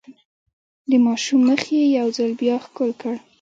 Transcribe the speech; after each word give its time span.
د 0.89 0.91
ماشوم 1.05 1.41
مخ 1.49 1.61
يې 1.75 1.83
يو 1.97 2.07
ځل 2.17 2.31
بيا 2.41 2.55
ښکل 2.65 2.91
کړ. 3.01 3.15